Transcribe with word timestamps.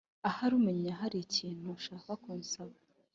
ahari 0.29 0.53
umenya 0.59 0.91
hari 1.01 1.17
ikintu 1.25 1.65
ushaka 1.77 2.11
kunsaba.” 2.23 2.75